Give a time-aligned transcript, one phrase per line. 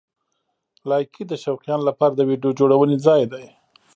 [0.89, 3.45] لایکي د شوقیانو لپاره د ویډیو جوړونې ځای دی.